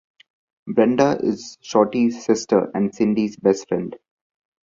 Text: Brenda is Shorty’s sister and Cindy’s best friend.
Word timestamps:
Brenda 0.65 1.19
is 1.21 1.59
Shorty’s 1.61 2.25
sister 2.25 2.71
and 2.73 2.91
Cindy’s 2.91 3.37
best 3.37 3.67
friend. 3.67 3.95